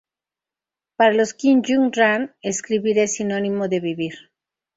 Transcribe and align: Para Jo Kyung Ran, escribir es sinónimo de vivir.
Para 0.97 1.25
Jo 1.27 1.61
Kyung 1.63 1.91
Ran, 1.97 2.33
escribir 2.41 2.97
es 2.97 3.17
sinónimo 3.17 3.67
de 3.67 3.79
vivir. 3.81 4.15